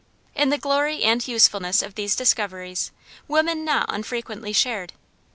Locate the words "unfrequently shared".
3.89-4.93